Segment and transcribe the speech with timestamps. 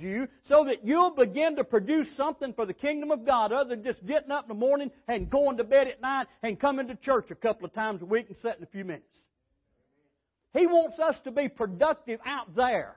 [0.00, 3.84] you so that you'll begin to produce something for the kingdom of God other than
[3.84, 6.94] just getting up in the morning and going to bed at night and coming to
[6.96, 9.04] church a couple of times a week and sitting a few minutes.
[10.52, 12.96] He wants us to be productive out there.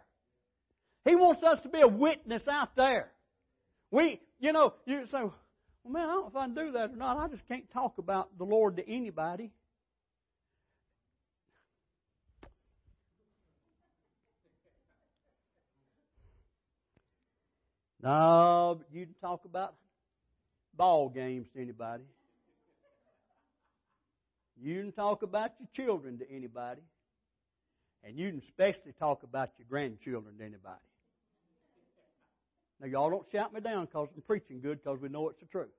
[1.06, 3.12] He wants us to be a witness out there.
[3.92, 5.34] We, you know, you say, well,
[5.88, 7.18] man, I don't know if I can do that or not.
[7.18, 9.52] I just can't talk about the Lord to anybody.
[18.04, 19.76] No, you can talk about
[20.76, 22.04] ball games to anybody.
[24.62, 26.82] You can talk about your children to anybody.
[28.04, 30.82] And you can especially talk about your grandchildren to anybody.
[32.82, 35.46] Now, y'all don't shout me down because I'm preaching good because we know it's the
[35.46, 35.70] truth.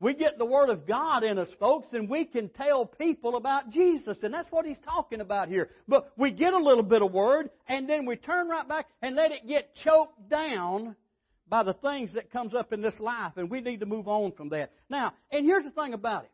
[0.00, 3.68] We get the Word of God in us, folks, and we can tell people about
[3.68, 4.16] Jesus.
[4.22, 5.68] And that's what he's talking about here.
[5.86, 9.14] But we get a little bit of Word, and then we turn right back and
[9.14, 10.96] let it get choked down
[11.50, 14.32] by the things that comes up in this life, and we need to move on
[14.32, 14.72] from that.
[14.88, 16.30] Now, and here's the thing about it.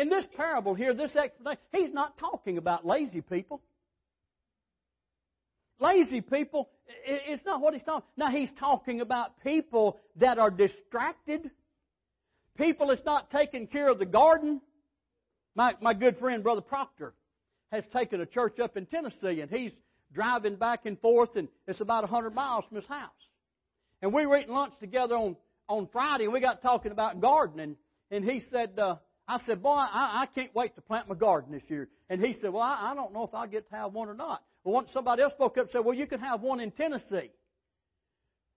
[0.00, 3.60] In this parable here, this explanation, he's not talking about lazy people.
[5.78, 6.70] Lazy people,
[7.04, 8.06] it's not what he's talking.
[8.16, 11.50] Now he's talking about people that are distracted
[12.56, 14.60] people that's not taking care of the garden.
[15.54, 17.14] My, my good friend, Brother Proctor,
[17.72, 19.72] has taken a church up in Tennessee, and he's
[20.12, 23.10] driving back and forth, and it's about 100 miles from his house.
[24.02, 25.36] And we were eating lunch together on,
[25.68, 27.76] on Friday, and we got talking about gardening,
[28.10, 28.96] and he said, uh,
[29.28, 31.88] I said, boy, I, I can't wait to plant my garden this year.
[32.08, 34.14] And he said, well, I, I don't know if I'll get to have one or
[34.14, 34.42] not.
[34.64, 37.30] Well, once somebody else spoke up and said, well, you can have one in Tennessee.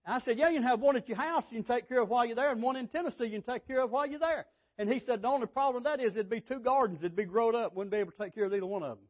[0.05, 2.09] I said, Yeah, you can have one at your house you can take care of
[2.09, 4.45] while you're there, and one in Tennessee you can take care of while you're there.
[4.77, 7.23] And he said, The only problem with that is it'd be two gardens, it'd be
[7.23, 9.07] grown up, wouldn't be able to take care of either one of them.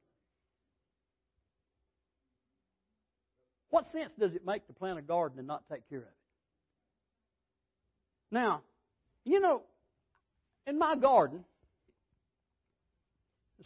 [3.70, 6.10] What sense does it make to plant a garden and not take care of it?
[8.30, 8.62] Now,
[9.26, 9.64] you know,
[10.68, 11.44] in my garden,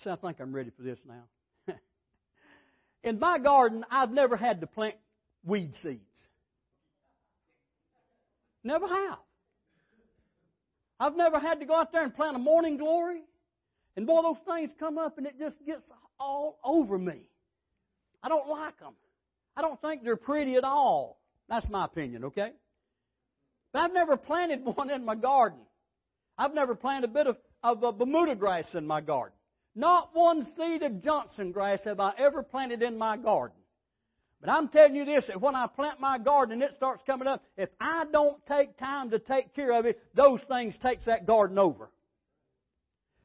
[0.01, 1.73] see, I think I'm ready for this now.
[3.03, 4.95] in my garden, I've never had to plant
[5.43, 6.01] weed seeds.
[8.67, 9.19] Never have.
[10.99, 13.21] I've never had to go out there and plant a morning glory.
[13.95, 15.83] And boy, those things come up and it just gets
[16.19, 17.21] all over me.
[18.21, 18.91] I don't like them.
[19.55, 21.17] I don't think they're pretty at all.
[21.47, 22.51] That's my opinion, okay?
[23.71, 25.59] But I've never planted one in my garden.
[26.37, 29.37] I've never planted a bit of, of uh, Bermuda grass in my garden.
[29.75, 33.56] Not one seed of Johnson grass have I ever planted in my garden.
[34.41, 37.27] But I'm telling you this, that when I plant my garden and it starts coming
[37.27, 41.25] up, if I don't take time to take care of it, those things takes that
[41.25, 41.89] garden over.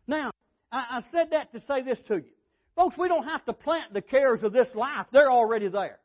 [0.07, 0.31] Now,
[0.71, 2.33] I, I said that to say this to you.
[2.75, 5.07] Folks, we don't have to plant the cares of this life.
[5.13, 5.99] They're already there.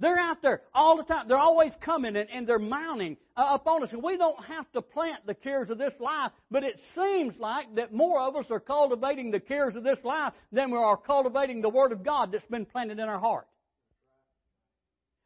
[0.00, 1.26] They're out there all the time.
[1.26, 3.90] They're always coming and, and they're mounting uh, upon us.
[3.92, 7.74] And we don't have to plant the cares of this life, but it seems like
[7.74, 11.62] that more of us are cultivating the cares of this life than we are cultivating
[11.62, 13.48] the Word of God that's been planted in our heart.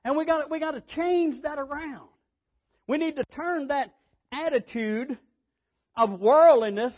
[0.04, 2.08] And we got we got to change that around.
[2.88, 3.94] We need to turn that
[4.32, 5.16] attitude
[5.96, 6.94] of worldliness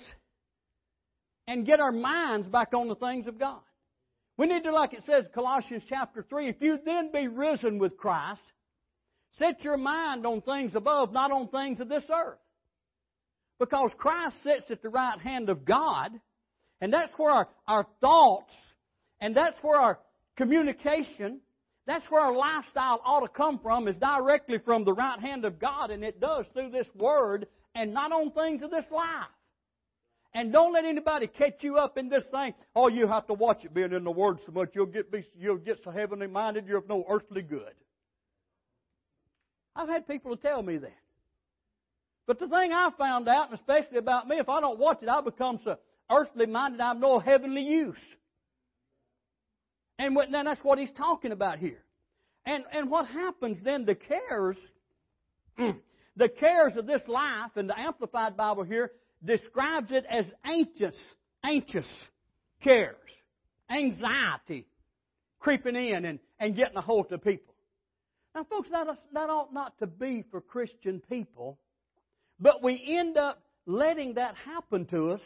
[1.47, 3.61] and get our minds back on the things of God.
[4.37, 7.97] We need to, like it says, Colossians chapter 3, if you then be risen with
[7.97, 8.41] Christ,
[9.39, 12.39] set your mind on things above, not on things of this earth.
[13.61, 16.11] Because Christ sits at the right hand of God,
[16.81, 18.53] and that's where our, our thoughts,
[19.21, 20.01] and that's where our
[20.37, 21.41] communication,
[21.87, 25.61] that's where our lifestyle ought to come from, is directly from the right hand of
[25.61, 27.47] God, and it does through this Word,
[27.77, 29.31] and not on things of this life.
[30.35, 32.55] And don't let anybody catch you up in this thing.
[32.75, 34.71] Oh, you have to watch it being in the Word so much.
[34.75, 37.73] You'll get, be, you'll get so heavenly minded you're of no earthly good.
[39.77, 40.99] I've had people to tell me that.
[42.27, 45.09] But the thing I found out, and especially about me, if I don't watch it,
[45.09, 45.77] I become so
[46.11, 47.97] earthly minded I'm no heavenly use.
[49.99, 51.83] And then that's what he's talking about here.
[52.45, 54.57] And, and what happens then, the cares,
[56.17, 58.91] the cares of this life, and the Amplified Bible here
[59.25, 60.97] describes it as anxious,
[61.43, 61.89] anxious
[62.63, 62.97] cares,
[63.71, 64.67] anxiety
[65.45, 67.55] creeping in and, and getting a hold of people.
[68.35, 71.59] Now, folks, that, that ought not to be for Christian people,
[72.41, 75.21] but we end up letting that happen to us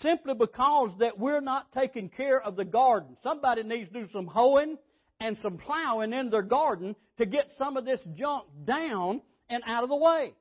[0.00, 3.16] simply because that we're not taking care of the garden.
[3.22, 4.78] Somebody needs to do some hoeing
[5.20, 9.20] and some plowing in their garden to get some of this junk down
[9.50, 10.32] and out of the way.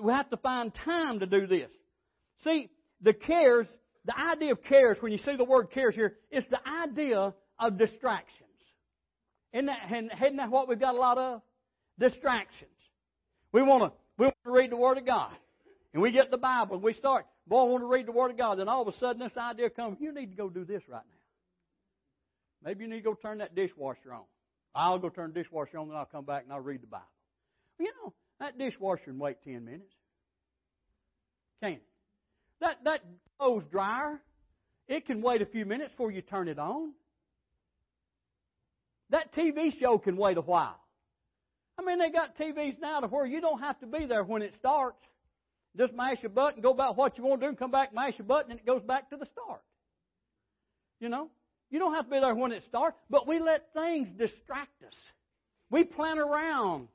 [0.00, 1.70] We have to find time to do this.
[2.44, 2.70] See,
[3.00, 3.66] the cares,
[4.04, 7.78] the idea of cares, when you see the word cares here, it's the idea of
[7.78, 8.30] distractions.
[9.52, 11.42] Isn't that, isn't that what we've got a lot of?
[11.98, 12.70] Distractions.
[13.52, 15.32] We want to we want to read the Word of God.
[15.92, 18.32] And we get the Bible and we start, boy, I want to read the Word
[18.32, 18.58] of God.
[18.58, 21.02] Then all of a sudden this idea comes, you need to go do this right
[21.04, 22.68] now.
[22.68, 24.24] Maybe you need to go turn that dishwasher on.
[24.74, 27.04] I'll go turn the dishwasher on, then I'll come back and I'll read the Bible.
[27.78, 29.94] You know, that dishwasher can wait ten minutes.
[31.62, 31.82] Can it?
[32.64, 33.00] That that
[33.38, 34.18] clothes dryer,
[34.88, 36.92] it can wait a few minutes before you turn it on.
[39.10, 40.80] That TV show can wait a while.
[41.78, 44.40] I mean, they got TVs now to where you don't have to be there when
[44.40, 44.96] it starts.
[45.76, 48.18] Just mash a button, go about what you want to do, and come back, mash
[48.18, 49.60] a button, and it goes back to the start.
[51.00, 51.28] You know?
[51.70, 54.94] You don't have to be there when it starts, but we let things distract us.
[55.68, 56.88] We plan around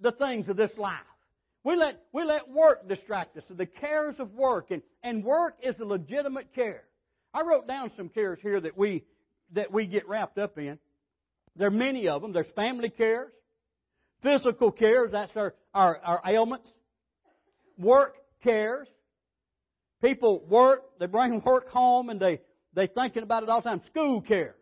[0.00, 1.00] the things of this life.
[1.62, 5.74] We let, we let work distract us, the cares of work, and, and work is
[5.78, 6.84] a legitimate care.
[7.34, 9.04] I wrote down some cares here that we,
[9.52, 10.78] that we get wrapped up in.
[11.56, 12.32] There are many of them.
[12.32, 13.32] There's family cares,
[14.22, 16.68] physical cares, that's our, our, our ailments,
[17.78, 18.88] work cares.
[20.02, 22.40] People work, they bring work home and they,
[22.72, 23.82] they thinking about it all the time.
[23.86, 24.54] School cares.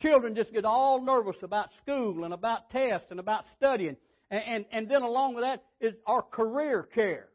[0.00, 3.96] Children just get all nervous about school and about tests and about studying.
[4.30, 7.28] And, and, and then along with that is our career cares.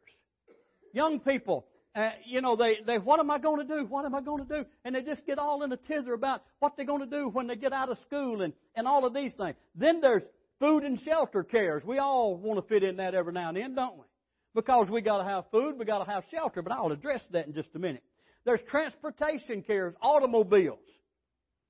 [0.92, 3.86] Young people, uh, you know, they, they, what am I going to do?
[3.86, 4.64] What am I going to do?
[4.84, 7.46] And they just get all in a tither about what they're going to do when
[7.46, 9.56] they get out of school and, and all of these things.
[9.74, 10.22] Then there's
[10.60, 11.84] food and shelter cares.
[11.84, 14.04] We all want to fit in that every now and then, don't we?
[14.54, 16.62] Because we got to have food, we got to have shelter.
[16.62, 18.02] But I'll address that in just a minute.
[18.44, 20.78] There's transportation cares, automobiles.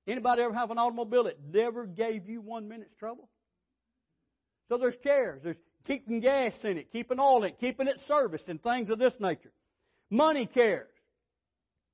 [0.07, 3.29] Anybody ever have an automobile that never gave you one minute's trouble?
[4.69, 5.43] So there's cares.
[5.43, 5.57] There's
[5.87, 9.53] keeping gas in it, keeping in it, keeping it serviced, and things of this nature.
[10.11, 10.89] Money cares.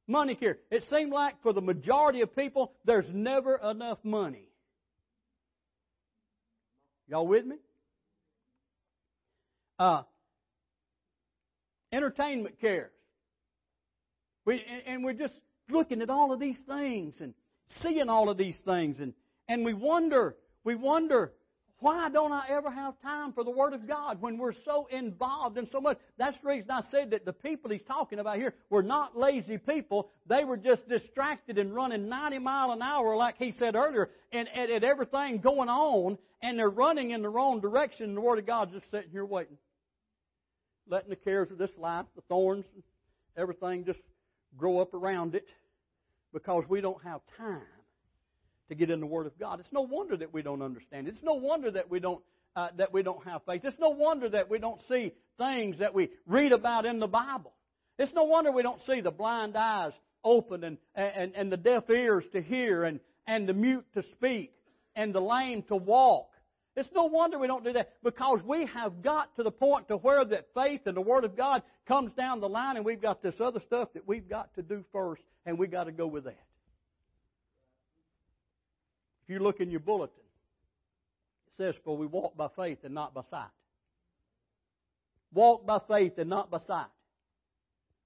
[0.06, 0.56] Money cares.
[0.70, 4.49] It seemed like for the majority of people, there's never enough money.
[7.08, 7.56] Y'all with me?
[9.78, 10.02] Uh,
[11.93, 12.93] entertainment cares.
[14.44, 15.34] We, and we're just
[15.69, 17.34] looking at all of these things and
[17.82, 19.12] seeing all of these things and,
[19.49, 21.32] and we wonder, we wonder,
[21.81, 25.56] why don't I ever have time for the Word of God when we're so involved
[25.56, 25.99] in so much?
[26.19, 29.56] That's the reason I said that the people he's talking about here were not lazy
[29.56, 30.11] people.
[30.27, 34.47] They were just distracted and running 90 mile an hour, like he said earlier, and
[34.55, 38.47] at, everything going on, and they're running in the wrong direction, and the Word of
[38.47, 39.56] God's just sitting here waiting.
[40.87, 42.67] Letting the cares of this life, the thorns,
[43.38, 44.00] everything just
[44.56, 45.47] grow up around it
[46.35, 47.62] because we don't have time
[48.70, 49.61] to get in the Word of God.
[49.61, 51.08] It's no wonder that we don't understand.
[51.08, 52.22] It's no wonder that we don't
[52.56, 53.61] uh, that we don't have faith.
[53.64, 57.52] It's no wonder that we don't see things that we read about in the Bible.
[57.99, 59.93] It's no wonder we don't see the blind eyes
[60.25, 64.52] open and, and, and the deaf ears to hear and, and the mute to speak
[64.96, 66.31] and the lame to walk.
[66.76, 69.96] It's no wonder we don't do that because we have got to the point to
[69.96, 73.22] where that faith and the Word of God comes down the line and we've got
[73.22, 76.25] this other stuff that we've got to do first and we've got to go with
[76.25, 76.38] that.
[79.31, 80.25] You look in your bulletin,
[81.47, 83.47] it says, For we walk by faith and not by sight.
[85.32, 86.88] Walk by faith and not by sight.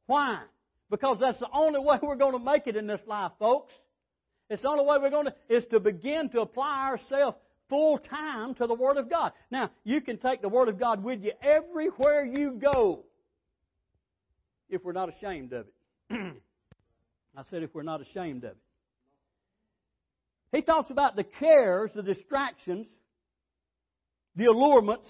[0.04, 0.42] Why?
[0.90, 3.72] Because that's the only way we're going to make it in this life, folks.
[4.50, 7.38] It's the only way we're going to, is to begin to apply ourselves
[7.70, 9.32] full time to the Word of God.
[9.50, 13.06] Now, you can take the Word of God with you everywhere you go
[14.68, 15.66] if we're not ashamed of
[16.10, 16.36] it.
[17.34, 18.58] I said if we're not ashamed of it.
[20.54, 22.86] He talks about the cares, the distractions,
[24.36, 25.08] the allurements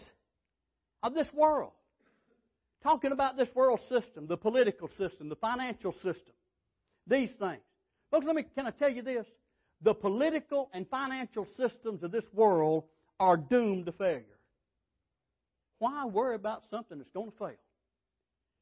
[1.03, 1.73] of this world.
[2.83, 6.33] Talking about this world system, the political system, the financial system,
[7.07, 7.61] these things.
[8.11, 9.27] Folks, let me, can I tell you this?
[9.83, 12.85] The political and financial systems of this world
[13.21, 14.25] are doomed to failure.
[15.79, 17.51] Why worry about something that's going to fail?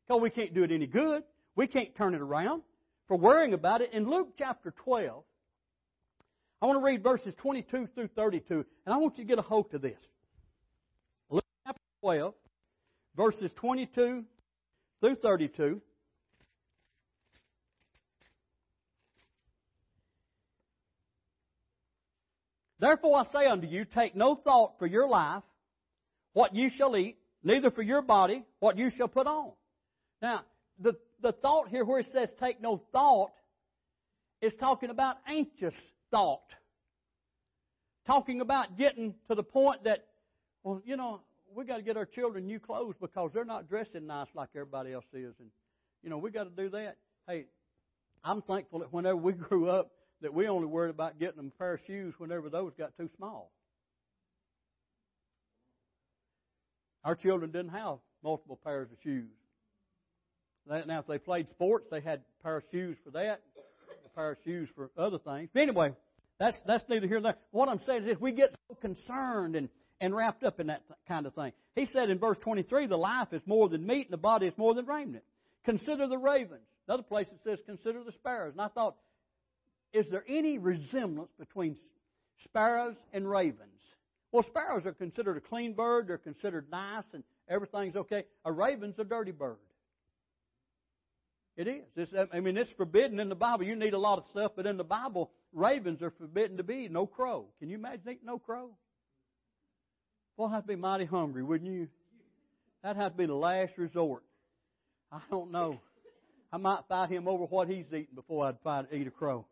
[0.09, 1.23] Because we can't do it any good.
[1.55, 2.63] We can't turn it around
[3.07, 3.93] for worrying about it.
[3.93, 5.23] In Luke chapter 12,
[6.63, 9.43] I want to read verses 22 through 32, and I want you to get a
[9.43, 9.99] hold of this.
[11.29, 12.35] Luke chapter 12,
[13.17, 14.25] verses 22
[15.01, 15.81] through 32.
[22.79, 25.43] Therefore I say unto you, take no thought for your life,
[26.33, 29.51] what you shall eat, neither for your body, what you shall put on.
[30.21, 30.43] Now,
[30.81, 33.33] the, the thought here where it says take no thought
[34.41, 35.75] is talking about anxious
[36.13, 36.43] thought.
[38.07, 40.07] Talking about getting to the point that,
[40.63, 41.21] well, you know,
[41.55, 44.93] we got to get our children new clothes because they're not dressing nice like everybody
[44.93, 45.49] else is, and
[46.03, 46.97] you know we got to do that.
[47.27, 47.47] Hey,
[48.25, 49.91] I'm thankful that whenever we grew up,
[50.21, 53.11] that we only worried about getting them a pair of shoes whenever those got too
[53.17, 53.51] small.
[57.05, 59.31] Our children didn't have multiple pairs of shoes.
[60.69, 63.43] Now, if they played sports, they had a pair of shoes for that,
[64.15, 65.51] pair of shoes for other things.
[65.53, 65.93] But anyway,
[66.39, 67.41] that's that's neither here nor there.
[67.51, 69.69] What I'm saying is, we get so concerned and
[70.03, 71.53] and wrapped up in that kind of thing.
[71.77, 74.59] He said in verse 23, the life is more than meat and the body is
[74.59, 75.23] more than raiment.
[75.65, 76.67] Consider the ravens.
[76.89, 78.53] Another place it says, consider the sparrows.
[78.53, 78.97] And I thought,
[79.93, 81.77] is there any resemblance between
[82.45, 83.69] sparrows and ravens?
[84.33, 86.09] Well, sparrows are considered a clean bird.
[86.09, 88.25] They're considered nice and everything's okay.
[88.45, 89.59] A raven's a dirty bird.
[91.57, 91.85] It is.
[91.97, 93.65] It's, I mean, it's forbidden in the Bible.
[93.65, 96.89] You need a lot of stuff, but in the Bible, ravens are forbidden to be.
[96.89, 97.47] No crow.
[97.59, 98.71] Can you imagine eating no crow?
[100.37, 101.89] Well, I'd be mighty hungry, wouldn't you?
[102.83, 104.23] That'd have to be the last resort.
[105.11, 105.79] I don't know.
[106.53, 109.47] I might fight him over what he's eating before I'd fight eat a crow.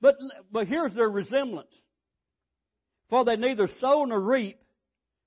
[0.00, 0.16] But
[0.52, 1.74] but here's their resemblance.
[3.08, 4.58] For they neither sow nor reap,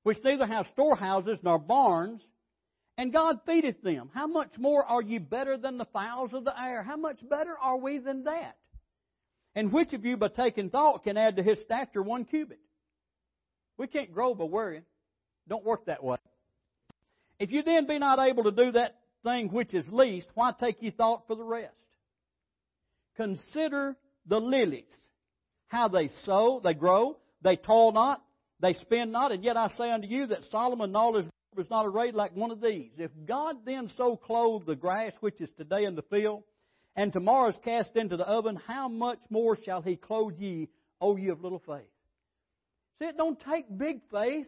[0.04, 2.22] which neither have storehouses nor barns,
[2.98, 4.10] and God feedeth them.
[4.14, 6.84] How much more are ye better than the fowls of the air?
[6.84, 8.58] How much better are we than that?
[9.56, 12.60] And which of you, by taking thought, can add to his stature one cubit?
[13.78, 14.84] We can't grow by worrying.
[15.48, 16.18] Don't work that way.
[17.40, 20.82] If you then be not able to do that thing which is least, why take
[20.82, 21.74] ye thought for the rest?
[23.16, 23.96] Consider
[24.26, 24.96] the lilies,
[25.68, 28.24] how they sow, they grow, they toil not,
[28.60, 31.18] they spin not, and yet I say unto you that Solomon in all
[31.56, 32.92] was not arrayed like one of these.
[32.98, 36.44] If God then so clothe the grass which is today in the field,
[36.96, 40.70] and tomorrow is cast into the oven, how much more shall he clothe ye,
[41.02, 41.90] O ye of little faith?
[43.00, 44.48] See, it don't take big faith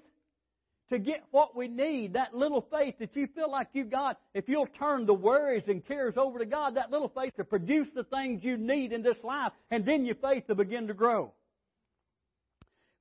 [0.90, 2.14] to get what we need.
[2.14, 5.86] That little faith that you feel like you got, if you'll turn the worries and
[5.86, 9.18] cares over to God, that little faith to produce the things you need in this
[9.24, 11.34] life, and then your faith to begin to grow.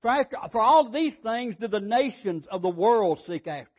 [0.01, 3.71] For, after, for all these things do the nations of the world seek after.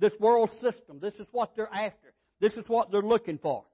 [0.00, 0.98] This world system.
[1.00, 2.12] This is what they're after.
[2.40, 3.64] This is what they're looking for.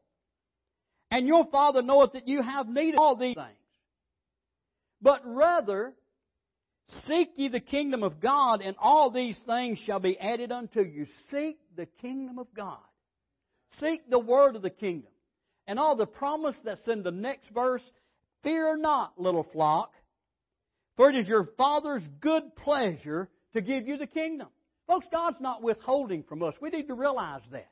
[1.11, 3.57] And your Father knoweth that you have need of all these things.
[5.01, 5.95] But rather,
[7.07, 11.07] Seek ye the kingdom of God, and all these things shall be added unto you.
[11.31, 12.79] Seek the kingdom of God.
[13.81, 15.11] Seek the word of the kingdom.
[15.67, 17.83] And all the promise that's in the next verse,
[18.45, 19.93] fear not, little flock,
[20.97, 24.49] for it is your Father's good pleasure to give you the kingdom.
[24.87, 26.55] Folks, God's not withholding from us.
[26.61, 27.69] We need to realize that.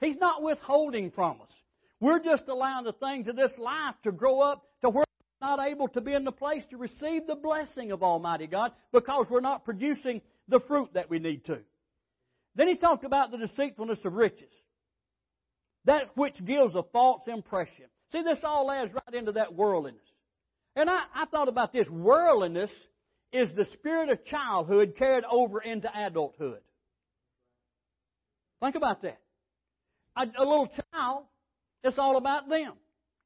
[0.00, 1.52] He's not withholding from us.
[2.00, 5.04] We're just allowing the things of this life to grow up to where
[5.40, 8.72] we're not able to be in the place to receive the blessing of Almighty God
[8.92, 11.58] because we're not producing the fruit that we need to.
[12.54, 14.52] Then he talked about the deceitfulness of riches.
[15.84, 17.86] That which gives a false impression.
[18.12, 20.00] See, this all adds right into that worldliness.
[20.76, 21.88] And I, I thought about this.
[21.88, 22.70] Worldliness
[23.32, 26.60] is the spirit of childhood carried over into adulthood.
[28.60, 29.20] Think about that.
[30.16, 31.24] A, a little child,
[31.84, 32.72] it's all about them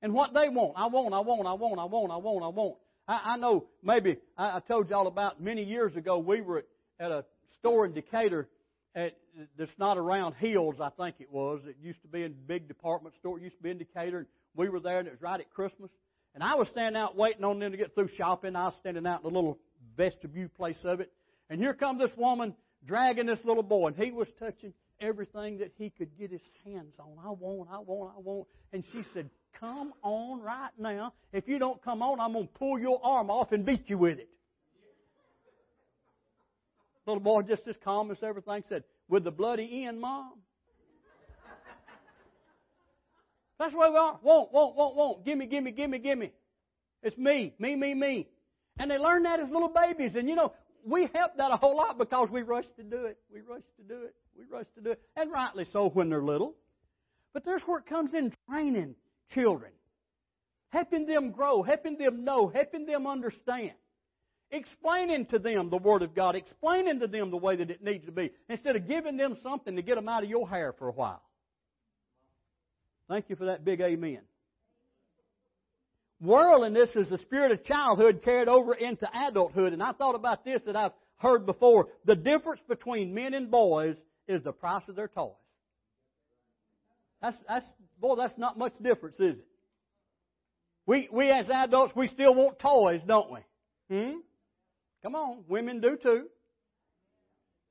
[0.03, 0.75] and what they want.
[0.77, 2.77] I want, I want, I want, I want, I want, I want.
[3.09, 6.65] I, I know maybe I, I told y'all about many years ago we were at,
[7.01, 7.25] at a
[7.59, 8.49] store in Decatur
[8.95, 9.17] at,
[9.57, 11.61] that's not around Hills, I think it was.
[11.67, 13.39] It used to be a big department store.
[13.39, 14.19] It used to be in Decatur.
[14.19, 15.91] And we were there, and it was right at Christmas.
[16.35, 18.57] And I was standing out waiting on them to get through shopping.
[18.57, 19.59] I was standing out in the little
[19.97, 21.13] vestibule place of it.
[21.51, 22.55] And here comes this woman
[22.87, 26.95] dragging this little boy, and he was touching everything that he could get his hands
[26.99, 27.13] on.
[27.25, 28.49] I want, I want, I want.
[28.73, 29.29] And she said,
[29.61, 31.13] Come on right now.
[31.33, 33.99] If you don't come on, I'm going to pull your arm off and beat you
[33.99, 34.29] with it.
[37.07, 40.33] Little boy, just as calm as everything, said, With the bloody end, Mom?
[43.59, 44.19] That's where we are.
[44.23, 45.25] Won't, won't, won't, won't.
[45.25, 46.33] Gimme, gimme, gimme, gimme.
[47.03, 48.29] It's me, me, me, me.
[48.79, 50.15] And they learn that as little babies.
[50.17, 50.53] And you know,
[50.85, 53.19] we help that a whole lot because we rush to do it.
[53.33, 54.15] We rush to do it.
[54.37, 55.01] We rush to do it.
[55.17, 56.55] And rightly so when they're little.
[57.33, 58.95] But there's where it comes in training
[59.33, 59.73] children.
[60.71, 63.73] Helping them grow, helping them know, helping them understand.
[64.51, 68.05] Explaining to them the Word of God, explaining to them the way that it needs
[68.07, 70.89] to be, instead of giving them something to get them out of your hair for
[70.89, 71.23] a while.
[73.09, 74.21] Thank you for that big amen.
[76.23, 79.73] Worldliness is the spirit of childhood carried over into adulthood.
[79.73, 81.89] And I thought about this that I've heard before.
[82.05, 83.97] The difference between men and boys
[84.29, 85.33] is the price of their toys.
[87.21, 87.67] That's, that's,
[88.01, 89.47] boy, that's not much difference, is it?
[90.87, 93.41] We, we as adults, we still want toys, don't we?
[93.91, 94.19] Hmm?
[95.03, 96.27] Come on, women do too.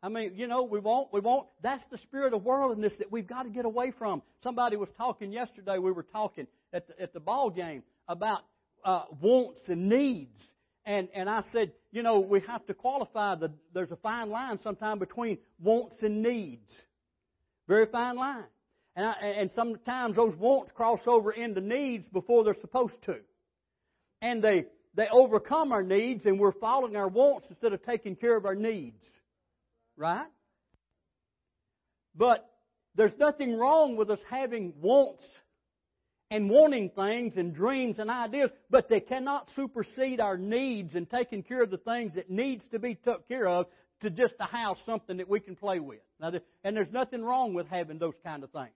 [0.03, 3.27] I mean, you know, we want, we want, that's the spirit of worldliness that we've
[3.27, 4.21] got to get away from.
[4.43, 8.41] Somebody was talking yesterday, we were talking at the, at the ball game about
[8.83, 10.37] uh, wants and needs.
[10.85, 14.59] And, and I said, you know, we have to qualify the, there's a fine line
[14.63, 16.69] sometime between wants and needs.
[17.67, 18.45] Very fine line.
[18.95, 23.19] And, I, and sometimes those wants cross over into needs before they're supposed to.
[24.21, 24.65] And they,
[24.95, 28.55] they overcome our needs and we're following our wants instead of taking care of our
[28.55, 29.03] needs.
[29.95, 30.27] Right?
[32.15, 32.49] But
[32.95, 35.23] there's nothing wrong with us having wants
[36.31, 41.43] and wanting things and dreams and ideas, but they cannot supersede our needs and taking
[41.43, 43.67] care of the things that needs to be took care of
[44.01, 45.99] to just to have something that we can play with.
[46.19, 46.31] Now,
[46.63, 48.71] and there's nothing wrong with having those kind of things.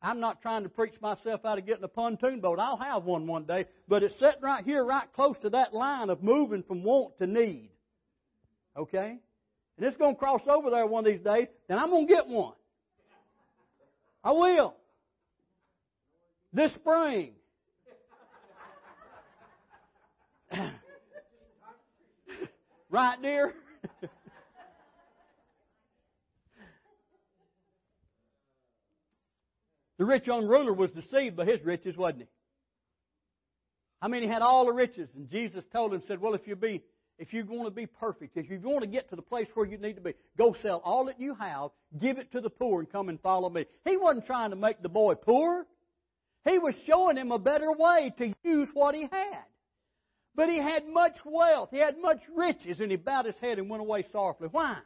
[0.00, 2.58] I'm not trying to preach myself out of getting a pontoon boat.
[2.58, 6.08] I'll have one one day, but it's sitting right here, right close to that line
[6.08, 7.70] of moving from want to need.
[8.76, 9.18] Okay?
[9.76, 12.12] And it's going to cross over there one of these days, and I'm going to
[12.12, 12.54] get one.
[14.22, 14.74] I will
[16.54, 17.32] this spring.
[22.90, 23.52] right, dear?
[29.98, 32.28] the rich young ruler was deceived by his riches, wasn't he?
[34.00, 36.54] I mean, he had all the riches, and Jesus told him, said, Well, if you
[36.56, 36.82] be
[37.18, 39.66] if you want to be perfect, if you want to get to the place where
[39.66, 41.70] you need to be, go sell all that you have,
[42.00, 43.66] give it to the poor, and come and follow me.
[43.88, 45.64] He wasn't trying to make the boy poor.
[46.44, 49.44] He was showing him a better way to use what he had.
[50.34, 53.70] But he had much wealth, he had much riches, and he bowed his head and
[53.70, 54.48] went away sorrowfully.
[54.50, 54.78] Why?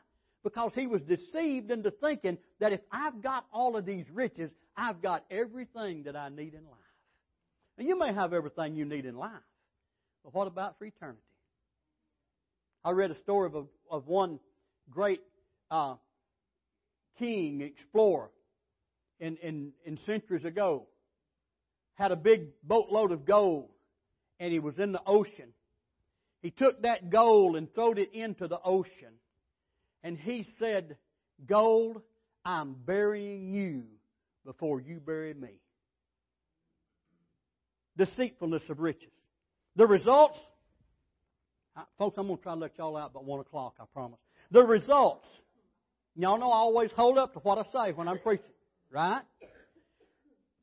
[0.45, 5.01] Because he was deceived into thinking that if I've got all of these riches, I've
[5.01, 6.79] got everything that I need in life.
[7.79, 9.33] Now, you may have everything you need in life,
[10.23, 11.23] but what about for eternity?
[12.85, 14.39] I read a story of, a, of one
[14.91, 15.23] great
[15.71, 15.95] uh,
[17.19, 18.31] king, explorer,
[19.19, 20.87] in, in, in centuries ago
[21.99, 23.69] had a big boatload of gold
[24.39, 25.53] and he was in the ocean.
[26.41, 29.15] He took that gold and throwed it into the ocean.
[30.05, 30.97] And he said,
[31.45, 32.01] Gold,
[32.45, 33.83] I'm burying you
[34.45, 35.61] before you bury me.
[37.97, 39.11] Deceitfulness of riches.
[39.75, 40.39] The results,
[41.99, 44.21] folks, I'm going to try to let y'all out by 1 o'clock, I promise.
[44.53, 45.27] The results,
[46.15, 48.47] y'all know I always hold up to what I say when I'm preaching,
[48.93, 49.23] right?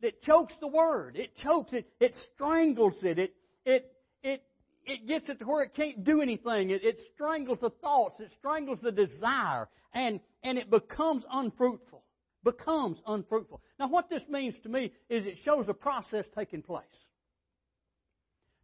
[0.01, 1.15] It chokes the word.
[1.15, 1.87] It chokes it.
[1.99, 3.17] It strangles it.
[3.17, 3.91] It, it,
[4.23, 4.43] it,
[4.85, 6.69] it gets it to where it can't do anything.
[6.69, 8.19] It, it strangles the thoughts.
[8.19, 9.67] It strangles the desire.
[9.93, 12.03] And, and it becomes unfruitful.
[12.43, 13.61] Becomes unfruitful.
[13.79, 16.85] Now, what this means to me is it shows a process taking place.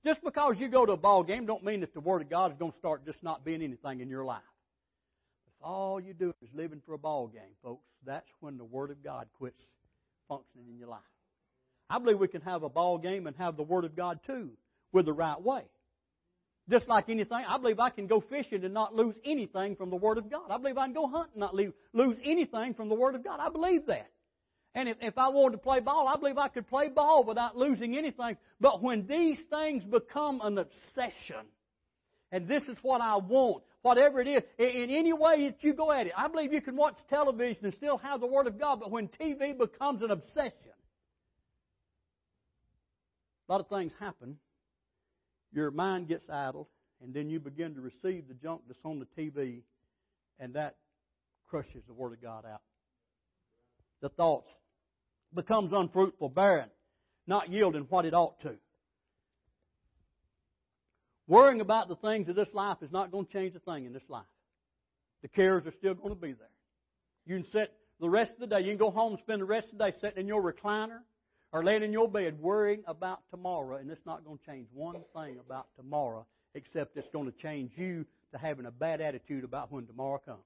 [0.05, 2.51] Just because you go to a ball game don't mean that the Word of God
[2.51, 4.41] is going to start just not being anything in your life.
[5.47, 8.89] If all you do is living for a ball game, folks, that's when the Word
[8.91, 9.63] of God quits
[10.27, 11.01] functioning in your life.
[11.91, 14.51] I believe we can have a ball game and have the Word of God too
[14.93, 15.63] with the right way.
[16.69, 19.97] Just like anything, I believe I can go fishing and not lose anything from the
[19.97, 20.49] Word of God.
[20.49, 23.39] I believe I can go hunting and not lose anything from the Word of God.
[23.41, 24.09] I believe that.
[24.73, 27.57] And if, if I wanted to play ball, I believe I could play ball without
[27.57, 28.37] losing anything.
[28.61, 31.45] But when these things become an obsession,
[32.31, 35.91] and this is what I want, whatever it is, in any way that you go
[35.91, 38.79] at it, I believe you can watch television and still have the Word of God,
[38.79, 40.71] but when TV becomes an obsession,
[43.51, 44.37] a lot of things happen.
[45.51, 46.69] Your mind gets idle,
[47.03, 49.63] and then you begin to receive the junk that's on the TV,
[50.39, 50.77] and that
[51.49, 52.61] crushes the Word of God out.
[53.99, 54.49] The thoughts
[55.35, 56.69] becomes unfruitful, barren,
[57.27, 58.55] not yielding what it ought to.
[61.27, 63.91] Worrying about the things of this life is not going to change a thing in
[63.91, 64.23] this life.
[65.23, 66.47] The cares are still going to be there.
[67.25, 68.61] You can sit the rest of the day.
[68.61, 70.99] You can go home and spend the rest of the day sitting in your recliner
[71.51, 75.01] or laying in your bed worrying about tomorrow, and it's not going to change one
[75.15, 79.71] thing about tomorrow except it's going to change you to having a bad attitude about
[79.71, 80.39] when tomorrow comes.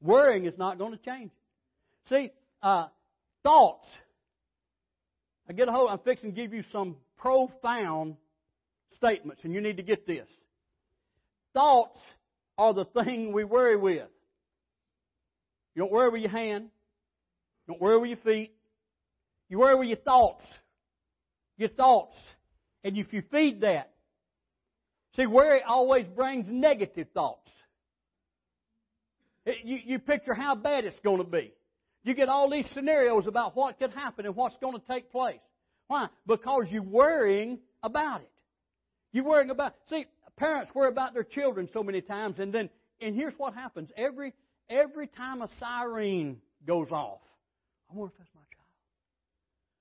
[0.00, 2.08] Worrying is not going to change it.
[2.08, 2.30] See,
[2.62, 2.86] uh,
[3.42, 3.86] thoughts.
[5.48, 5.90] I get a hold.
[5.90, 8.16] I'm fixing to give you some profound
[8.94, 10.28] statements, and you need to get this.
[11.54, 11.98] Thoughts
[12.56, 14.08] are the thing we worry with.
[15.74, 16.64] You don't worry with your hand.
[17.66, 18.52] You don't worry with your feet.
[19.48, 20.44] You worry with your thoughts.
[21.56, 22.16] Your thoughts.
[22.84, 23.92] And if you feed that,
[25.16, 27.50] see, worry always brings negative thoughts.
[29.64, 31.52] You, you picture how bad it's going to be.
[32.04, 35.40] You get all these scenarios about what could happen and what's going to take place.
[35.88, 36.08] Why?
[36.26, 38.30] Because you're worrying about it.
[39.12, 39.74] You're worrying about.
[39.88, 40.04] See,
[40.36, 42.68] parents worry about their children so many times, and then
[43.00, 44.34] and here's what happens every
[44.68, 47.20] every time a siren goes off.
[47.90, 48.37] I wonder if that's my.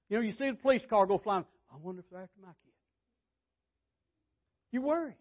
[0.09, 1.45] You know, you see the police car go flying.
[1.71, 2.73] I wonder if they're after my kid.
[4.71, 5.15] You worry.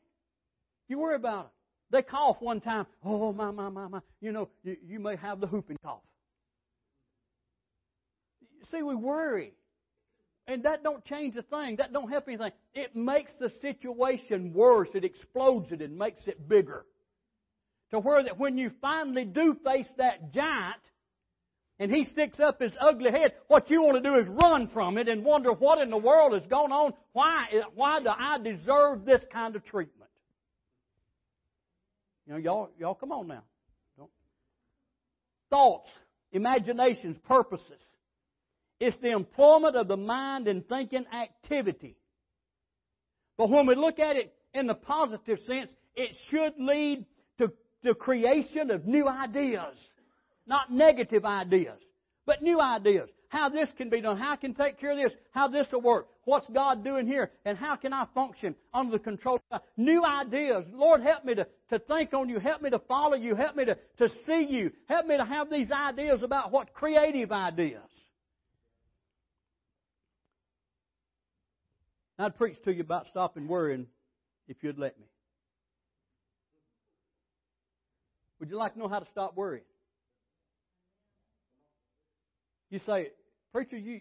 [0.89, 1.51] You worry about it.
[1.91, 2.87] They cough one time.
[3.05, 4.01] Oh, my, my, my, my.
[4.21, 6.01] You know, you, you may have the whooping cough.
[8.71, 9.53] See, we worry.
[10.49, 11.77] And that don't change a thing.
[11.77, 12.53] That don't help anything.
[12.75, 14.89] It makes the situation worse.
[14.95, 16.85] It explodes it and makes it bigger.
[17.91, 20.77] To where that when you finally do face that giant,
[21.79, 24.97] and he sticks up his ugly head, what you want to do is run from
[24.97, 26.95] it and wonder what in the world is going on.
[27.13, 30.11] Why, why do I deserve this kind of treatment?
[32.27, 33.43] You know, y'all, y'all come on now.
[33.99, 34.11] Don't.
[35.51, 35.89] Thoughts,
[36.33, 37.83] imaginations, purposes.
[38.81, 41.97] It's the employment of the mind in thinking activity.
[43.37, 47.05] But when we look at it in the positive sense, it should lead
[47.39, 49.77] to the creation of new ideas.
[50.47, 51.79] Not negative ideas,
[52.25, 53.09] but new ideas.
[53.29, 55.81] How this can be done, how I can take care of this, how this will
[55.81, 59.61] work, what's God doing here, and how can I function under the control of God.
[59.77, 60.65] New ideas.
[60.73, 63.65] Lord, help me to, to think on you, help me to follow you, help me
[63.65, 67.83] to, to see you, help me to have these ideas about what creative ideas.
[72.19, 73.87] I'd preach to you about stopping worrying
[74.49, 75.07] if you'd let me.
[78.41, 79.65] Would you like to know how to stop worrying?
[82.71, 83.09] You say,
[83.53, 84.01] Preacher, you,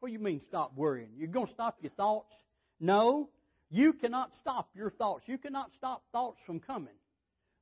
[0.00, 1.10] what do you mean stop worrying?
[1.16, 2.32] You're going to stop your thoughts?
[2.80, 3.28] No,
[3.70, 5.24] you cannot stop your thoughts.
[5.26, 6.94] You cannot stop thoughts from coming.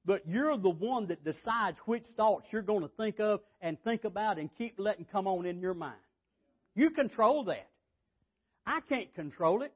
[0.04, 4.04] But you're the one that decides which thoughts you're going to think of and think
[4.04, 5.94] about and keep letting come on in your mind.
[6.74, 7.68] You control that.
[8.66, 9.72] I can't control it.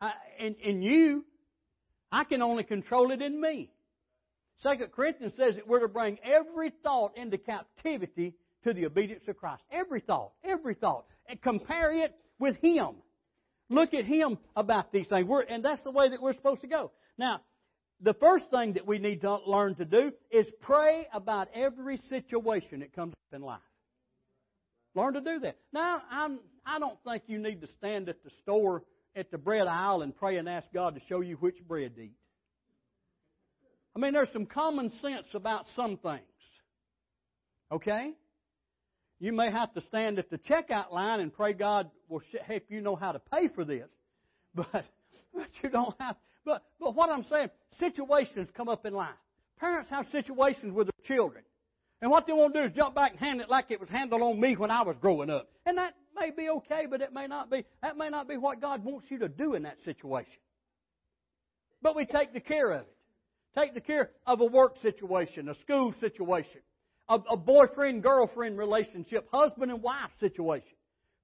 [0.00, 1.24] I, in, in you,
[2.12, 3.70] I can only control it in me.
[4.62, 8.34] Second Corinthians says that we're to bring every thought into captivity
[8.68, 9.62] to the obedience of Christ.
[9.72, 11.06] Every thought, every thought.
[11.28, 12.96] And compare it with Him.
[13.70, 15.26] Look at Him about these things.
[15.26, 16.90] We're, and that's the way that we're supposed to go.
[17.16, 17.40] Now,
[18.00, 22.80] the first thing that we need to learn to do is pray about every situation
[22.80, 23.60] that comes up in life.
[24.94, 25.56] Learn to do that.
[25.72, 28.84] Now, I'm, I don't think you need to stand at the store
[29.16, 32.02] at the bread aisle and pray and ask God to show you which bread to
[32.02, 32.16] eat.
[33.96, 36.22] I mean, there's some common sense about some things.
[37.72, 38.12] Okay?
[39.20, 42.80] You may have to stand at the checkout line and pray God will help you
[42.80, 43.88] know how to pay for this.
[44.54, 44.86] But,
[45.34, 46.16] but you don't have.
[46.44, 49.10] But, but what I'm saying, situations come up in life.
[49.60, 51.44] Parents have situations with their children.
[52.00, 53.88] And what they want to do is jump back and hand it like it was
[53.88, 55.48] handled on me when I was growing up.
[55.66, 57.64] And that may be okay, but it may not be.
[57.82, 60.40] That may not be what God wants you to do in that situation.
[61.82, 62.94] But we take the care of it.
[63.56, 66.60] Take the care of a work situation, a school situation,
[67.08, 70.76] a, a boyfriend girlfriend relationship, husband and wife situation,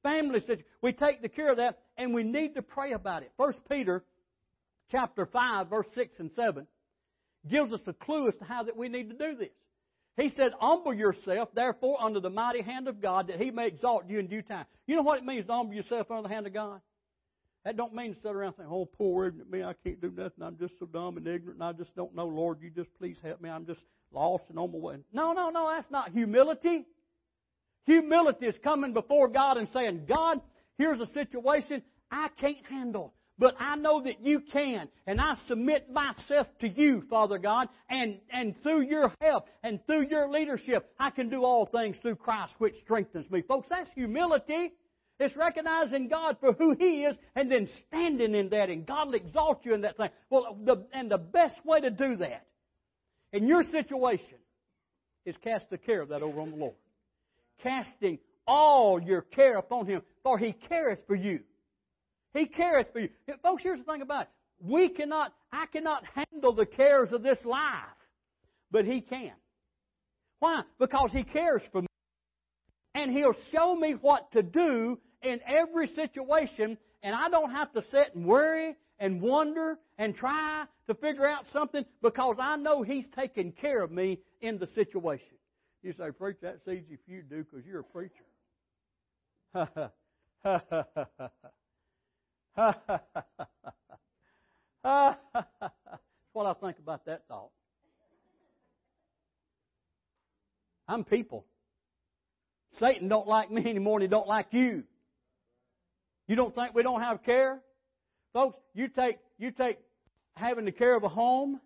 [0.03, 0.65] family situation.
[0.83, 3.33] We take the care of that, and we need to pray about it.
[3.37, 4.05] First Peter,
[4.91, 6.67] chapter five, verse six and seven,
[7.49, 9.51] gives us a clue as to how that we need to do this.
[10.17, 14.09] He said, Humble yourself, therefore, under the mighty hand of God, that He may exalt
[14.09, 14.67] you in due time.
[14.87, 16.81] You know what it means to humble yourself under the hand of God?
[17.65, 20.43] That don't mean to sit around think, oh, poor ignorant me, I can't do nothing.
[20.43, 22.27] I'm just so dumb and ignorant, and I just don't know.
[22.27, 23.49] Lord, you just please help me.
[23.49, 23.81] I'm just
[24.15, 24.97] lost and on my way.
[25.13, 26.87] No, no, no, that's not humility.
[27.87, 30.41] Humility is coming before God and saying, God,
[30.79, 33.13] here's a situation I can't handle.
[33.37, 38.21] But I know that you can, and I submit myself to you, Father God, and,
[38.31, 42.53] and through your help and through your leadership, I can do all things through Christ
[42.59, 43.43] which strengthens me.
[43.43, 44.73] Folks, that's humility.
[45.19, 49.15] It's recognizing God for who He is and then standing in that, and God will
[49.15, 50.11] exalt you in that thing.
[50.31, 52.47] Well, the, and the best way to do that
[53.35, 54.39] in your situation
[55.27, 56.75] is cast the care of that over on the Lord.
[57.63, 61.41] Casting all your care upon Him, for He careth for you.
[62.33, 63.09] He careth for you.
[63.43, 64.29] Folks, here's the thing about it.
[64.61, 67.99] We cannot, I cannot handle the cares of this life,
[68.71, 69.33] but He can.
[70.39, 70.63] Why?
[70.79, 71.89] Because He cares for me.
[72.95, 77.83] And He'll show me what to do in every situation, and I don't have to
[77.91, 83.05] sit and worry and wonder and try to figure out something because I know He's
[83.15, 85.37] taking care of me in the situation.
[85.83, 88.15] You say, Preach, that's easy for you to do because you're a preacher.
[89.53, 89.91] Ha ha
[90.43, 90.97] ha ha
[94.85, 95.17] ha.
[95.31, 97.51] That's what I think about that thought.
[100.89, 101.45] I'm people.
[102.79, 104.85] Satan don't like me anymore than he don't like you.
[106.27, 107.61] You don't think we don't have care?
[108.35, 109.79] Folks, you take you take
[110.35, 111.61] having the care of a home,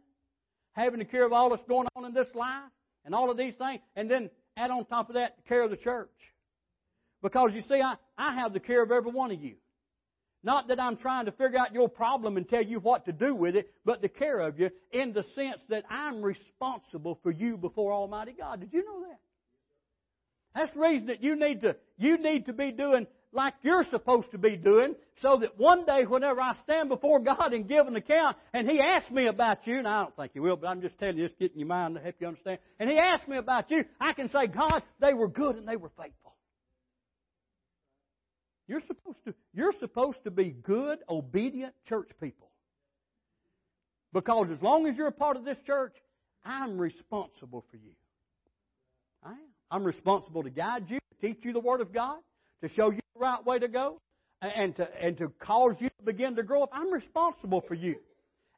[0.72, 2.70] having the care of all that's going on in this life,
[3.04, 5.70] and all of these things, and then add on top of that the care of
[5.70, 6.10] the church.
[7.22, 9.54] Because you see, I, I have the care of every one of you.
[10.44, 13.34] Not that I'm trying to figure out your problem and tell you what to do
[13.34, 17.56] with it, but the care of you in the sense that I'm responsible for you
[17.56, 18.60] before Almighty God.
[18.60, 19.18] Did you know that?
[20.54, 24.30] That's the reason that you need to, you need to be doing like you're supposed
[24.30, 27.96] to be doing so that one day whenever I stand before God and give an
[27.96, 30.80] account and He asks me about you, and I don't think He will, but I'm
[30.80, 33.36] just telling you, just getting your mind to help you understand, and He asks me
[33.36, 36.34] about you, I can say, God, they were good and they were faithful.
[38.66, 42.50] You're supposed to, you're supposed to be good, obedient church people.
[44.12, 45.94] Because as long as you're a part of this church,
[46.44, 47.92] I'm responsible for you.
[49.22, 49.38] I am.
[49.70, 52.18] I'm responsible to guide you, to teach you the Word of God,
[52.62, 54.00] to show you the right way to go,
[54.40, 56.70] and to, and to cause you to begin to grow up.
[56.72, 57.96] I'm responsible for you.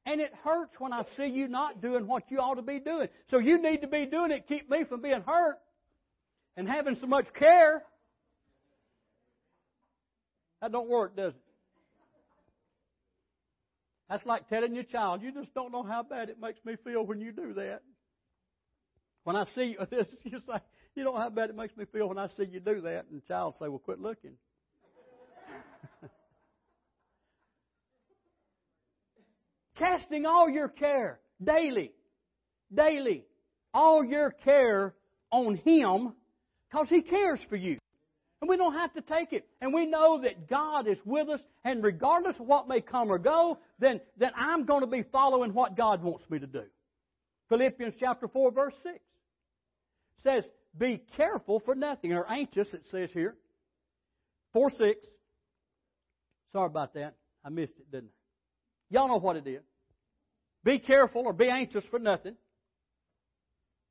[0.06, 3.08] And it hurts when I see you not doing what you ought to be doing.
[3.30, 5.58] So you need to be doing it, keep me from being hurt
[6.56, 7.82] and having so much care.
[10.60, 11.40] That don't work, does it?
[14.08, 17.06] That's like telling your child, you just don't know how bad it makes me feel
[17.06, 17.82] when you do that.
[19.24, 20.60] When I see you, this, you say,
[20.94, 23.06] you know how bad it makes me feel when I see you do that.
[23.10, 24.32] And the child say, well, quit looking.
[29.76, 31.92] Casting all your care daily,
[32.72, 33.24] daily,
[33.72, 34.94] all your care
[35.30, 36.12] on Him
[36.68, 37.78] because He cares for you.
[38.40, 39.46] And we don't have to take it.
[39.60, 43.18] And we know that God is with us, and regardless of what may come or
[43.18, 46.62] go, then, then I'm going to be following what God wants me to do.
[47.50, 48.98] Philippians chapter 4, verse 6
[50.22, 50.44] says,
[50.76, 53.36] Be careful for nothing, or anxious, it says here.
[54.52, 55.06] 4 6.
[56.52, 57.14] Sorry about that.
[57.44, 58.94] I missed it, didn't I?
[58.94, 59.62] Y'all know what it is.
[60.64, 62.36] Be careful or be anxious for nothing.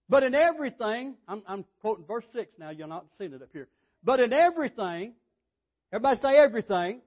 [0.08, 3.68] But in everything, I'm, I'm quoting verse 6 now, you're not seeing it up here.
[4.04, 5.14] But in everything,
[5.94, 7.02] everybody say everything,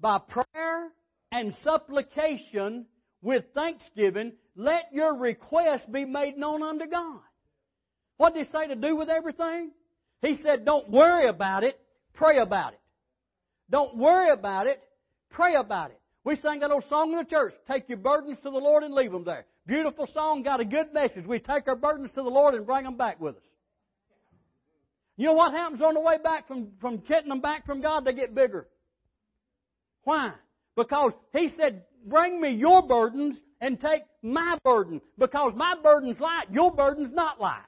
[0.00, 0.88] by prayer
[1.32, 2.86] and supplication
[3.22, 7.20] with thanksgiving, let your request be made known unto God.
[8.20, 9.70] What did he say to do with everything?
[10.20, 11.80] He said, don't worry about it,
[12.12, 12.80] pray about it.
[13.70, 14.82] Don't worry about it,
[15.30, 15.98] pray about it.
[16.22, 18.92] We sang that old song in the church, take your burdens to the Lord and
[18.92, 19.46] leave them there.
[19.66, 21.24] Beautiful song, got a good message.
[21.24, 23.42] We take our burdens to the Lord and bring them back with us.
[25.16, 28.04] You know what happens on the way back from, from getting them back from God?
[28.04, 28.68] They get bigger.
[30.04, 30.32] Why?
[30.76, 35.00] Because He said, bring me your burdens and take my burden.
[35.18, 37.64] Because my burden's light, your burden's not light.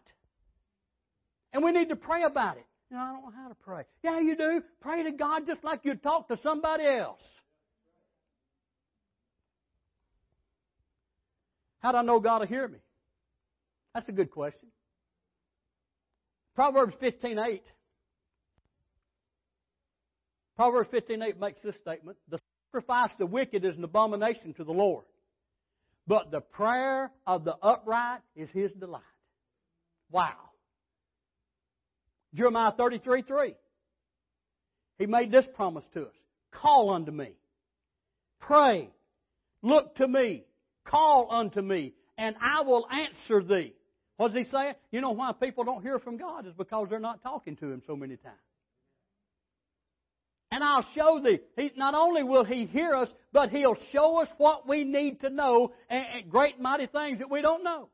[1.53, 2.67] And we need to pray about it.
[2.91, 3.85] You I don't know how to pray.
[4.03, 4.63] Yeah, you do.
[4.81, 7.21] Pray to God just like you'd talk to somebody else.
[11.81, 12.79] How do I know God will hear me?
[13.95, 14.69] That's a good question.
[16.55, 17.63] Proverbs 15:8.
[20.57, 24.73] Proverbs 15:8 makes this statement: "The sacrifice of the wicked is an abomination to the
[24.73, 25.07] Lord,
[26.07, 29.03] but the prayer of the upright is His delight."
[30.11, 30.52] Wow.
[32.35, 33.55] Jeremiah 33:3.
[34.99, 36.15] He made this promise to us:
[36.51, 37.37] "Call unto me,
[38.41, 38.91] pray,
[39.63, 40.45] look to me,
[40.85, 43.75] call unto me, and I will answer thee."
[44.17, 44.75] What's he saying?
[44.91, 47.83] You know why people don't hear from God is because they're not talking to him
[47.87, 48.37] so many times.
[50.53, 51.41] And I'll show thee.
[51.57, 55.31] He, not only will he hear us, but he'll show us what we need to
[55.31, 57.89] know and, and great mighty things that we don't know.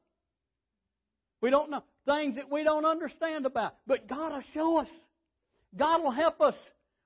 [1.41, 1.85] We don't know.
[2.09, 3.75] Things that we don't understand about.
[3.87, 4.89] But God will show us.
[5.77, 6.55] God will help us.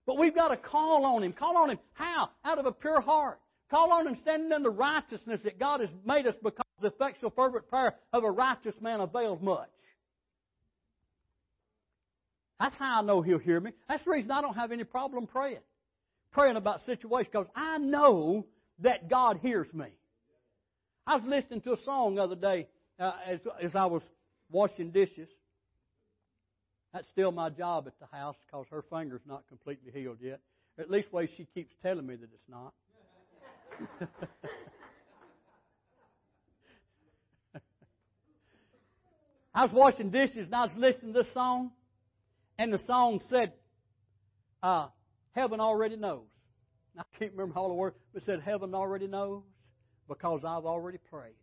[0.07, 1.33] But we've got to call on Him.
[1.33, 1.79] Call on Him.
[1.95, 2.31] How?
[2.45, 3.41] Out of a pure heart.
[3.69, 7.31] Call on Him standing in the righteousness that God has made us because the effectual
[7.31, 9.69] fervent prayer of a righteous man avails much.
[12.61, 13.73] That's how I know He'll hear me.
[13.89, 15.59] That's the reason I don't have any problem praying.
[16.31, 18.47] Praying about situations because I know
[18.81, 19.87] that God hears me.
[21.09, 22.69] I was listening to a song the other day
[23.01, 24.03] uh, as, as I was
[24.53, 25.29] washing dishes.
[26.93, 30.41] That's still my job at the house because her finger's not completely healed yet.
[30.79, 32.75] At least way she keeps telling me that it's not.
[39.55, 41.73] I was washing dishes and I was listening to this song,
[42.59, 43.53] and the song said,
[44.63, 44.89] uh,
[45.33, 46.27] Heaven already knows.
[46.99, 49.43] I can't remember all the words, but it said, Heaven already knows
[50.09, 51.37] because I've already prayed.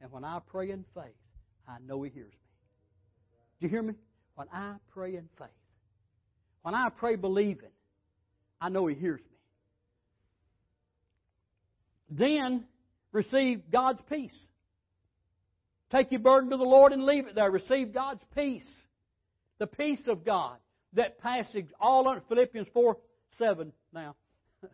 [0.00, 1.14] And when I pray in faith,
[1.68, 2.45] I know He hears me.
[3.60, 3.94] Do you hear me?
[4.34, 5.48] When I pray in faith,
[6.62, 7.70] when I pray believing,
[8.60, 9.36] I know He hears me.
[12.10, 12.64] Then
[13.12, 14.34] receive God's peace.
[15.90, 17.50] Take your burden to the Lord and leave it there.
[17.50, 18.66] Receive God's peace.
[19.58, 20.56] The peace of God
[20.92, 22.96] that passes all under Philippians 4
[23.38, 24.16] 7 now.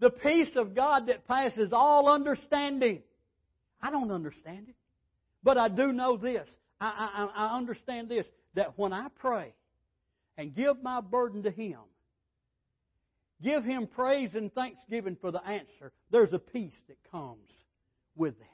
[0.00, 3.02] The peace of God that passes all understanding.
[3.82, 4.76] I don't understand it.
[5.42, 6.48] But I do know this.
[6.80, 9.54] I, I, I understand this that when I pray
[10.36, 11.80] and give my burden to Him,
[13.42, 17.50] give Him praise and thanksgiving for the answer, there's a peace that comes
[18.16, 18.46] with that.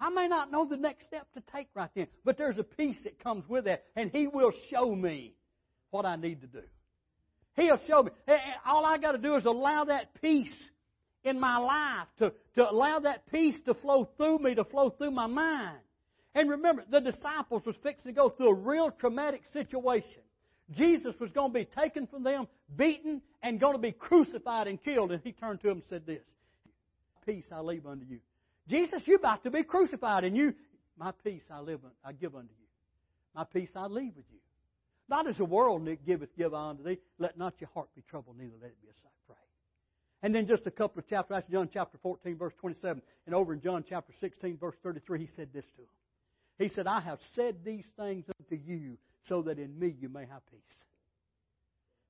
[0.00, 2.98] I may not know the next step to take right then, but there's a peace
[3.04, 5.34] that comes with that, and He will show me
[5.90, 6.62] what I need to do.
[7.56, 8.10] He'll show me.
[8.66, 10.52] All I got to do is allow that peace
[11.22, 15.12] in my life to, to allow that peace to flow through me, to flow through
[15.12, 15.78] my mind.
[16.34, 20.22] And remember, the disciples was fixing to go through a real traumatic situation.
[20.70, 24.82] Jesus was going to be taken from them, beaten, and going to be crucified and
[24.82, 25.12] killed.
[25.12, 26.22] And he turned to them and said this,
[27.26, 28.20] Peace I leave unto you.
[28.68, 30.54] Jesus, you're about to be crucified, and you,
[30.98, 32.66] my peace I live, I give unto you.
[33.34, 34.38] My peace I leave with you.
[35.08, 36.98] Not as the world giveth, give unto thee.
[37.18, 39.36] Let not your heart be troubled, neither let it be a sight pray.
[40.22, 43.02] And then just a couple of chapters, that's John chapter 14, verse 27.
[43.26, 45.88] And over in John chapter 16, verse 33, he said this to him.
[46.58, 48.96] He said, I have said these things unto you
[49.28, 50.78] so that in me you may have peace.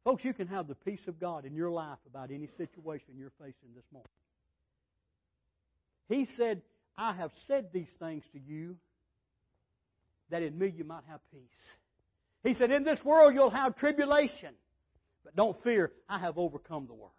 [0.05, 3.33] Folks, you can have the peace of God in your life about any situation you're
[3.39, 4.11] facing this morning.
[6.09, 6.61] He said,
[6.97, 8.77] I have said these things to you
[10.31, 11.41] that in me you might have peace.
[12.43, 14.55] He said, In this world you'll have tribulation,
[15.25, 17.13] but don't fear, I have overcome the world.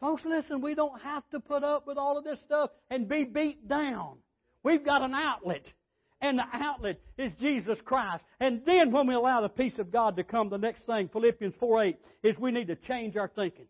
[0.00, 3.24] Folks, listen, we don't have to put up with all of this stuff and be
[3.24, 4.18] beat down.
[4.62, 5.64] We've got an outlet.
[6.24, 8.24] And the outlet is Jesus Christ.
[8.40, 11.54] And then when we allow the peace of God to come, the next thing, Philippians
[11.60, 13.66] 4 8, is we need to change our thinking.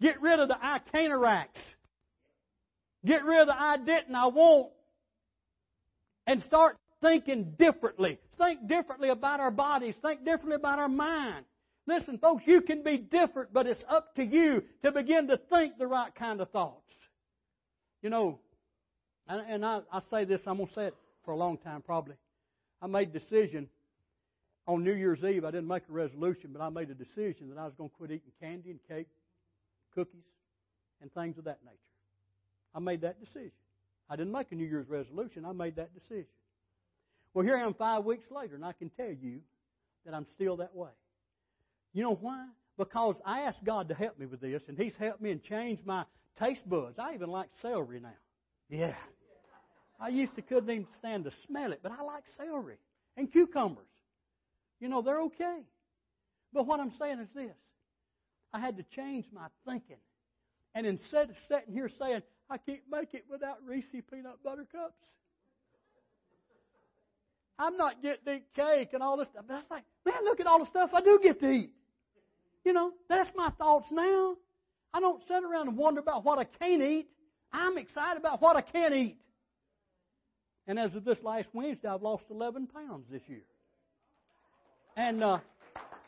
[0.00, 1.50] Get rid of the I can't
[3.04, 4.70] Get rid of the I didn't, I won't.
[6.26, 8.18] And start thinking differently.
[8.38, 9.96] Think differently about our bodies.
[10.00, 11.44] Think differently about our mind.
[11.86, 15.76] Listen, folks, you can be different, but it's up to you to begin to think
[15.76, 16.94] the right kind of thoughts.
[18.00, 18.38] You know,
[19.28, 21.82] and, and I, I say this, I'm going to say it for a long time
[21.82, 22.14] probably.
[22.82, 23.68] I made a decision
[24.66, 25.44] on New Year's Eve.
[25.44, 27.96] I didn't make a resolution, but I made a decision that I was going to
[27.96, 29.08] quit eating candy and cake,
[29.94, 30.24] cookies,
[31.02, 31.76] and things of that nature.
[32.74, 33.52] I made that decision.
[34.08, 35.44] I didn't make a New Year's resolution.
[35.44, 36.26] I made that decision.
[37.34, 39.40] Well, here I am five weeks later, and I can tell you
[40.04, 40.90] that I'm still that way.
[41.92, 42.46] You know why?
[42.76, 45.84] Because I asked God to help me with this, and He's helped me and changed
[45.84, 46.04] my
[46.38, 46.98] taste buds.
[46.98, 48.08] I even like celery now.
[48.68, 48.94] Yeah.
[50.00, 52.76] I used to couldn't even stand to smell it, but I like celery
[53.16, 53.84] and cucumbers.
[54.80, 55.60] You know, they're okay.
[56.52, 57.54] But what I'm saying is this
[58.52, 59.98] I had to change my thinking.
[60.74, 64.94] And instead of sitting here saying, I can't make it without Reese peanut butter cups,
[67.58, 69.44] I'm not getting to eat cake and all this stuff.
[69.46, 71.72] But I like, man, look at all the stuff I do get to eat.
[72.64, 74.36] You know, that's my thoughts now.
[74.94, 77.08] I don't sit around and wonder about what I can't eat.
[77.52, 79.18] I'm excited about what I can eat.
[80.70, 83.42] And as of this last Wednesday, I've lost 11 pounds this year.
[84.96, 85.38] And uh,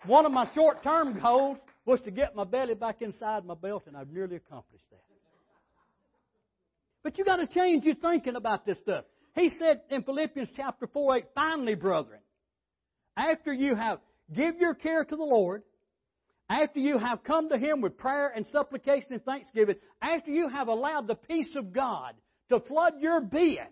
[0.07, 3.83] one of my short term goals was to get my belly back inside my belt,
[3.89, 5.01] and I've nearly accomplished that.
[7.03, 9.05] But you got to change your thinking about this stuff.
[9.35, 12.21] He said in Philippians chapter 4 8, finally, brethren,
[13.17, 13.99] after you have
[14.33, 15.65] give your care to the Lord,
[16.49, 20.69] after you have come to Him with prayer and supplication and thanksgiving, after you have
[20.69, 22.15] allowed the peace of God
[22.49, 23.67] to flood your being,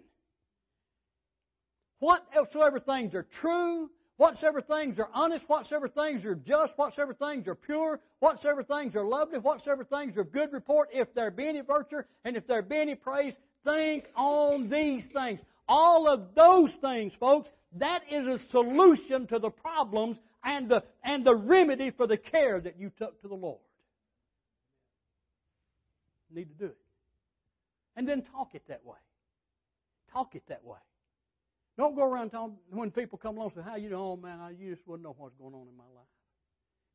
[2.01, 7.55] whatsoever things are true, whatsoever things are honest, whatsoever things are just, whatsoever things are
[7.55, 12.03] pure, whatsoever things are lovely, whatsoever things are good report, if there be any virtue
[12.25, 13.35] and if there be any praise,
[13.65, 15.41] think on these things.
[15.69, 21.25] All of those things, folks, that is a solution to the problems and the, and
[21.25, 23.61] the remedy for the care that you took to the Lord.
[26.31, 26.79] You need to do it.
[27.97, 28.99] And then talk it that way.
[30.13, 30.79] Talk it that way.
[31.81, 34.39] Don't go around talking when people come along and say, How you know, oh man,
[34.39, 36.05] I, you just wouldn't know what's going on in my life.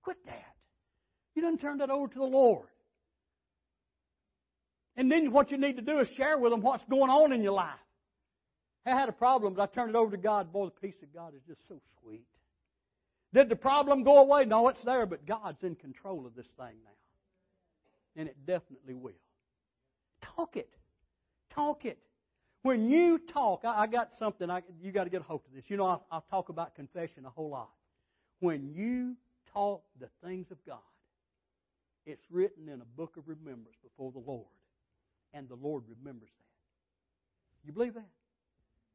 [0.04, 0.54] Quit that.
[1.34, 2.68] You didn't turn that over to the Lord.
[4.96, 7.42] And then what you need to do is share with them what's going on in
[7.42, 7.74] your life.
[8.86, 10.54] I had a problem, but I turned it over to God.
[10.54, 12.28] Boy, the peace of God is just so sweet.
[13.34, 14.46] Did the problem go away?
[14.46, 18.22] No, it's there, but God's in control of this thing now.
[18.22, 19.14] And it definitely will.
[20.22, 20.70] Talk it.
[21.50, 21.98] Talk it.
[22.66, 25.54] When you talk, I, I got something, I, you got to get a hold of
[25.54, 25.66] this.
[25.68, 27.70] You know, I, I talk about confession a whole lot.
[28.40, 29.18] When you
[29.54, 30.80] talk the things of God,
[32.08, 34.48] it's written in a book of remembrance before the Lord.
[35.32, 37.68] And the Lord remembers that.
[37.68, 38.10] You believe that?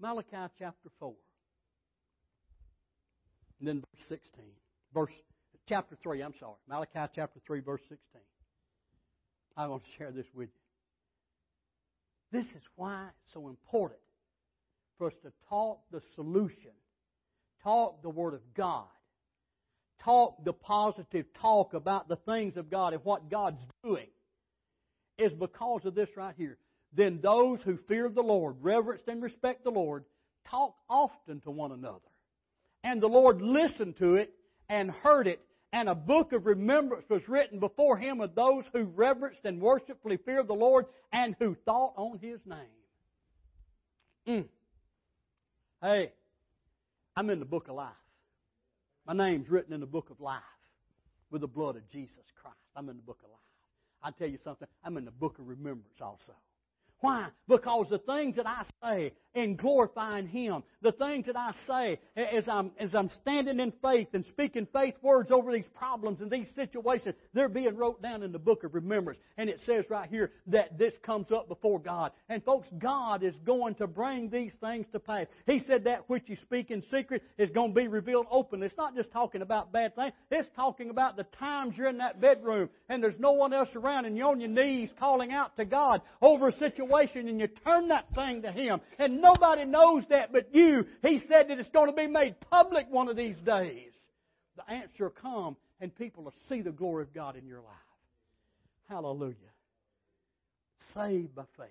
[0.01, 1.15] Malachi chapter 4.
[3.61, 4.45] And then verse 16.
[4.93, 5.13] Verse
[5.69, 6.57] chapter 3, I'm sorry.
[6.69, 7.99] Malachi chapter 3, verse 16.
[9.57, 10.60] I want to share this with you.
[12.33, 14.01] This is why it's so important
[14.99, 16.73] for us to talk the solution,
[17.63, 18.87] talk the Word of God,
[20.03, 24.07] talk the positive talk about the things of God and what God's doing,
[25.19, 26.57] is because of this right here.
[26.93, 30.05] Then those who fear the Lord, reverence and respect the Lord,
[30.49, 31.99] talk often to one another.
[32.83, 34.33] And the Lord listened to it
[34.69, 35.41] and heard it,
[35.73, 40.17] and a book of remembrance was written before him of those who reverenced and worshipfully
[40.17, 42.59] feared the Lord and who thought on his name.
[44.27, 44.45] Mm.
[45.81, 46.13] Hey,
[47.17, 47.93] I'm in the book of life.
[49.07, 50.43] My name's written in the book of life
[51.31, 52.57] with the blood of Jesus Christ.
[52.77, 53.39] I'm in the book of life.
[54.03, 56.33] I tell you something, I'm in the book of remembrance also.
[57.01, 57.29] Why?
[57.49, 62.47] Because the things that I say in glorifying Him, the things that I say as
[62.49, 66.49] I'm, as I'm standing in faith and speaking faith words over these problems and these
[66.55, 69.19] situations, they're being wrote down in the book of remembrance.
[69.39, 72.13] And it says right here that this comes up before God.
[72.29, 75.27] And folks, God is going to bring these things to pass.
[75.47, 78.67] He said that which you speak in secret is going to be revealed openly.
[78.67, 80.13] It's not just talking about bad things.
[80.31, 84.05] It's talking about the times you're in that bedroom and there's no one else around
[84.05, 87.49] and you're on your knees calling out to God over a situation situation and you
[87.65, 88.81] turn that thing to Him.
[88.99, 90.87] And nobody knows that but you.
[91.03, 93.93] He said that it's going to be made public one of these days.
[94.57, 97.67] The answer will come and people will see the glory of God in your life.
[98.89, 99.35] Hallelujah.
[100.95, 101.69] Saved by faith.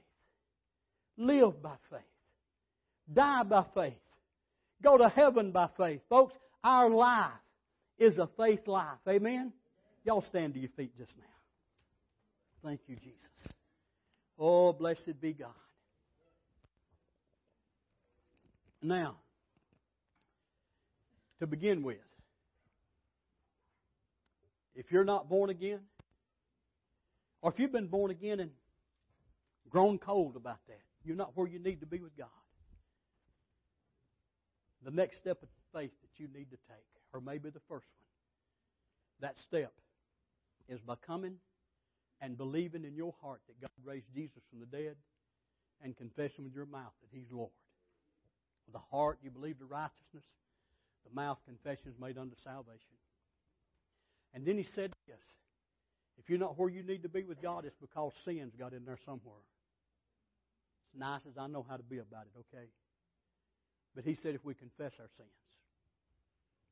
[1.18, 2.00] Live by faith.
[3.14, 3.94] Die by faith.
[4.82, 6.00] Go to heaven by faith.
[6.10, 7.32] Folks, our life
[7.98, 9.00] is a faith life.
[9.08, 9.52] Amen?
[10.06, 11.24] Y'all stand to your feet just now.
[12.64, 13.39] Thank you, Jesus.
[14.40, 15.50] Oh, blessed be God.
[18.82, 19.18] Now,
[21.40, 21.98] to begin with,
[24.76, 25.80] if you're not born again,
[27.42, 28.52] or if you've been born again and
[29.70, 32.28] grown cold about that, you're not where you need to be with God.
[34.86, 39.30] The next step of faith that you need to take, or maybe the first one,
[39.30, 39.74] that step
[40.70, 41.36] is by coming
[42.22, 44.96] and believing in your heart that God raised Jesus from the dead
[45.82, 47.52] and confessing with your mouth that He's Lord.
[48.66, 50.24] With the heart you believe to righteousness,
[51.08, 52.98] the mouth confession is made unto salvation.
[54.34, 55.24] And then He said this
[56.20, 58.84] if you're not where you need to be with God, it's because sin's got in
[58.84, 59.40] there somewhere.
[60.94, 62.68] As nice as I know how to be about it, okay?
[63.96, 65.40] But He said if we confess our sins,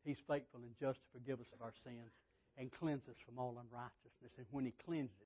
[0.03, 2.11] He's faithful and just to forgive us of our sins
[2.57, 4.35] and cleanse us from all unrighteousness.
[4.37, 5.15] And when He cleanses